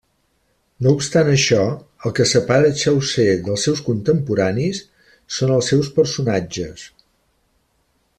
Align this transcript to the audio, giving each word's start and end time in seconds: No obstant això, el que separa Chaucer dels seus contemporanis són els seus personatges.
No 0.85 0.93
obstant 0.99 1.27
això, 1.33 1.65
el 2.09 2.15
que 2.19 2.25
separa 2.31 2.71
Chaucer 2.83 3.27
dels 3.49 3.65
seus 3.67 3.83
contemporanis 3.91 4.81
són 5.37 5.53
els 5.59 5.69
seus 5.73 5.91
personatges. 5.99 6.87